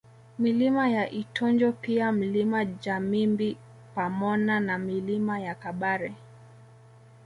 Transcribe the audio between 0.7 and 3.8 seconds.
ya Itonjo pia Mlima Jamimbi